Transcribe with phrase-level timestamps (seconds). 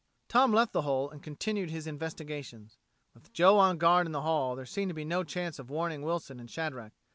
[0.27, 2.79] Tom left the hole, and continued his investigations.
[3.13, 6.01] With Joe on guard in the hall, there seemed to be no chance of warning
[6.01, 6.93] Wilson and Shadrack.